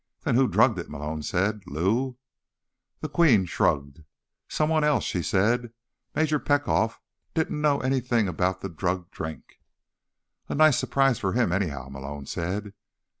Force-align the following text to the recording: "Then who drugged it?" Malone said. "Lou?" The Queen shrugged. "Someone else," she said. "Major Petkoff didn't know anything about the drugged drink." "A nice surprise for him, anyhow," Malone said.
"Then 0.23 0.33
who 0.33 0.47
drugged 0.47 0.79
it?" 0.79 0.89
Malone 0.89 1.21
said. 1.21 1.61
"Lou?" 1.67 2.17
The 3.01 3.07
Queen 3.07 3.45
shrugged. 3.45 4.01
"Someone 4.47 4.83
else," 4.83 5.03
she 5.03 5.21
said. 5.21 5.71
"Major 6.15 6.39
Petkoff 6.39 6.99
didn't 7.35 7.61
know 7.61 7.79
anything 7.81 8.27
about 8.27 8.61
the 8.61 8.69
drugged 8.69 9.11
drink." 9.11 9.59
"A 10.49 10.55
nice 10.55 10.79
surprise 10.79 11.19
for 11.19 11.33
him, 11.33 11.51
anyhow," 11.51 11.87
Malone 11.87 12.25
said. 12.25 12.73